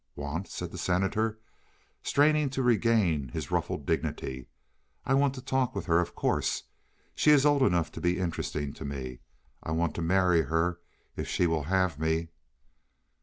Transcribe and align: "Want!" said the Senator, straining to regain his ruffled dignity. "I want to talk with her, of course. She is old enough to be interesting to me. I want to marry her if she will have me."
"Want!" 0.15 0.47
said 0.47 0.71
the 0.71 0.79
Senator, 0.79 1.37
straining 2.01 2.49
to 2.57 2.63
regain 2.63 3.27
his 3.27 3.51
ruffled 3.51 3.85
dignity. 3.85 4.47
"I 5.05 5.13
want 5.13 5.35
to 5.35 5.43
talk 5.43 5.75
with 5.75 5.85
her, 5.85 5.99
of 5.99 6.15
course. 6.15 6.63
She 7.13 7.29
is 7.29 7.45
old 7.45 7.61
enough 7.61 7.91
to 7.91 8.01
be 8.01 8.17
interesting 8.17 8.73
to 8.73 8.83
me. 8.83 9.19
I 9.61 9.69
want 9.73 9.93
to 9.97 10.01
marry 10.01 10.41
her 10.41 10.79
if 11.15 11.27
she 11.27 11.45
will 11.45 11.65
have 11.65 11.99
me." 11.99 12.29